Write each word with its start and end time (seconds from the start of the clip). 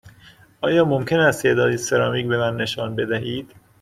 آیا 0.61 0.85
ممکن 0.85 1.19
است 1.19 1.43
تعدادی 1.43 1.77
سرامیک 1.77 2.27
به 2.27 2.37
من 2.37 2.55
نشان 2.57 2.95
بدهید؟ 2.95 3.55